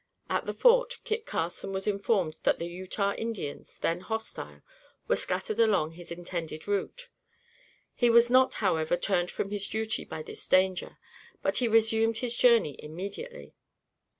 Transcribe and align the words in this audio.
At 0.31 0.47
the 0.47 0.53
Fort, 0.55 0.97
Kit 1.03 1.27
Carson 1.27 1.71
was 1.73 1.85
informed 1.85 2.39
that 2.41 2.57
the 2.57 2.65
Utah 2.65 3.13
Indians, 3.13 3.77
then 3.77 3.99
hostile, 3.99 4.63
were 5.07 5.15
scattered 5.15 5.59
along 5.59 5.91
his 5.91 6.11
intended 6.11 6.67
route. 6.67 7.09
He 7.93 8.09
was 8.09 8.27
not, 8.27 8.55
however, 8.55 8.97
turned 8.97 9.29
from 9.29 9.51
his 9.51 9.67
duty 9.67 10.03
by 10.03 10.23
this 10.23 10.47
danger, 10.47 10.97
but 11.43 11.57
he 11.57 11.67
resumed 11.67 12.17
his 12.17 12.35
journey 12.35 12.77
immediately. 12.79 13.53